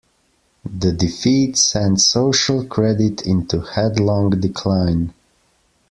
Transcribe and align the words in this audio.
The 0.65 0.93
defeat 0.93 1.55
sent 1.57 2.01
Social 2.01 2.65
Credit 2.65 3.21
into 3.21 3.61
headlong 3.61 4.31
decline. 4.31 5.13